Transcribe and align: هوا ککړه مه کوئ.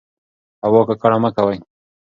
هوا 0.65 0.81
ککړه 0.89 1.17
مه 1.23 1.29
کوئ. 1.35 1.57